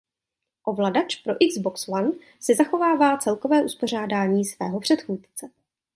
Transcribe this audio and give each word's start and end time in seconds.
Ovladač 0.65 1.15
pro 1.15 1.33
Xbox 1.55 1.87
One 1.87 2.11
si 2.39 2.55
zachovává 2.55 3.17
celkové 3.17 3.63
uspořádání 3.65 4.45
svého 4.45 4.79
předchůdce. 4.79 5.49